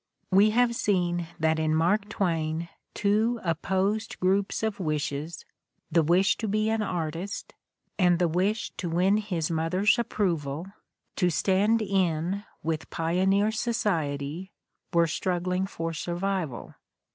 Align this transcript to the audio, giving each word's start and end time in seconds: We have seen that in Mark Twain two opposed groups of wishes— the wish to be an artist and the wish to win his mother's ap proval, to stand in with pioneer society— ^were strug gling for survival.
We 0.31 0.49
have 0.49 0.73
seen 0.75 1.27
that 1.39 1.59
in 1.59 1.75
Mark 1.75 2.09
Twain 2.09 2.69
two 2.95 3.39
opposed 3.43 4.19
groups 4.19 4.63
of 4.63 4.79
wishes— 4.79 5.45
the 5.91 6.01
wish 6.01 6.37
to 6.37 6.47
be 6.47 6.71
an 6.71 6.81
artist 6.81 7.53
and 7.99 8.17
the 8.17 8.27
wish 8.27 8.71
to 8.77 8.89
win 8.89 9.17
his 9.17 9.51
mother's 9.51 9.99
ap 9.99 10.09
proval, 10.09 10.73
to 11.17 11.29
stand 11.29 11.83
in 11.83 12.43
with 12.63 12.89
pioneer 12.89 13.51
society— 13.51 14.51
^were 14.91 15.05
strug 15.05 15.41
gling 15.43 15.69
for 15.69 15.93
survival. 15.93 16.73